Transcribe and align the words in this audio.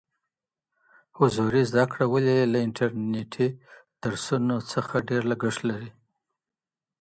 حضوري 1.17 1.63
زده 1.71 1.85
کړه 1.91 2.05
ولي 2.13 2.37
له 2.53 2.59
انټرنیټي 2.67 3.47
درسونو 4.03 4.55
څخه 4.71 4.93
ډېر 5.09 5.21
لګښت 5.31 5.61
لري؟ 5.71 5.91